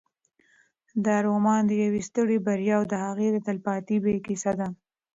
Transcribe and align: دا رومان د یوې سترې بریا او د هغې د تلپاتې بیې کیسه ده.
دا 1.05 1.15
رومان 1.27 1.61
د 1.67 1.71
یوې 1.83 2.01
سترې 2.07 2.37
بریا 2.45 2.75
او 2.79 2.83
د 2.91 2.93
هغې 3.05 3.27
د 3.31 3.37
تلپاتې 3.47 3.95
بیې 4.03 4.17
کیسه 4.25 4.51
ده. 4.59 4.67